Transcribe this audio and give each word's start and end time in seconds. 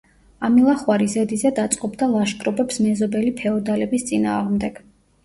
ამილახვარი 0.47 1.09
ზედიზედ 1.15 1.61
აწყობდა 1.63 2.07
ლაშქრობებს 2.13 2.79
მეზობელი 2.87 3.35
ფეოდალების 3.43 4.07
წინააღმდეგ. 4.09 4.81